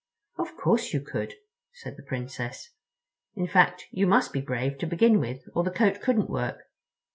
"Of 0.39 0.57
course 0.57 0.95
you 0.95 1.01
could," 1.01 1.35
said 1.73 1.95
the 1.95 2.01
Princess. 2.01 2.71
"In 3.35 3.45
fact, 3.45 3.85
you 3.91 4.07
must 4.07 4.33
be 4.33 4.41
brave 4.41 4.79
to 4.79 4.87
begin 4.87 5.19
with, 5.19 5.47
or 5.53 5.63
the 5.63 5.69
coat 5.69 6.01
couldn't 6.01 6.27
work. 6.27 6.61